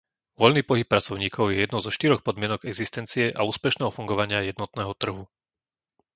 [0.41, 5.23] Voľný pohyb pracovníkov je jednou zo štyroch podmienok existencie a úspešného fungovania jednotného trhu.